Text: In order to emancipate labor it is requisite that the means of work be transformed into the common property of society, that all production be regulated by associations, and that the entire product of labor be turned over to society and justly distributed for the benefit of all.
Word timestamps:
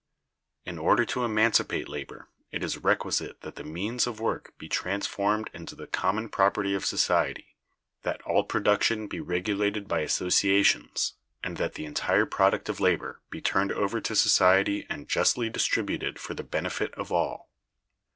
In 0.65 0.79
order 0.79 1.05
to 1.05 1.23
emancipate 1.23 1.87
labor 1.87 2.27
it 2.51 2.63
is 2.63 2.79
requisite 2.79 3.41
that 3.41 3.53
the 3.55 3.63
means 3.63 4.07
of 4.07 4.19
work 4.19 4.57
be 4.57 4.67
transformed 4.67 5.51
into 5.53 5.75
the 5.75 5.85
common 5.85 6.27
property 6.27 6.73
of 6.73 6.87
society, 6.87 7.55
that 8.01 8.19
all 8.23 8.43
production 8.43 9.05
be 9.05 9.19
regulated 9.19 9.87
by 9.87 9.99
associations, 9.99 11.13
and 11.43 11.57
that 11.57 11.75
the 11.75 11.85
entire 11.85 12.25
product 12.25 12.67
of 12.67 12.79
labor 12.79 13.21
be 13.29 13.41
turned 13.41 13.71
over 13.71 14.01
to 14.01 14.15
society 14.15 14.87
and 14.89 15.07
justly 15.07 15.51
distributed 15.51 16.17
for 16.17 16.33
the 16.33 16.41
benefit 16.43 16.91
of 16.95 17.11
all. 17.11 17.51